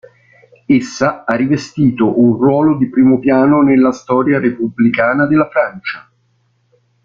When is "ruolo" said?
2.33-2.75